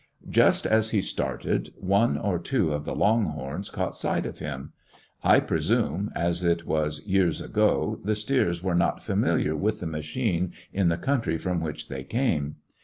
Just 0.31 0.65
as 0.65 0.89
he 0.89 0.99
started, 0.99 1.69
one 1.77 2.17
or 2.17 2.39
two 2.39 2.73
of 2.73 2.85
the 2.85 2.95
"long 2.95 3.25
horns 3.25 3.69
^' 3.69 3.71
caught 3.71 3.93
sight 3.93 4.25
of 4.25 4.39
him. 4.39 4.73
I 5.23 5.39
presume, 5.39 6.09
as 6.15 6.43
it 6.43 6.65
was 6.65 7.05
years 7.05 7.39
ago, 7.39 7.99
the 8.03 8.15
steers 8.15 8.63
were 8.63 8.73
not 8.73 9.03
familiar 9.03 9.55
with 9.55 9.79
the 9.79 9.85
machine 9.85 10.53
in 10.73 10.89
the 10.89 10.97
country 10.97 11.37
from 11.37 11.61
which 11.61 11.87
they 11.87 12.03
came. 12.03 12.55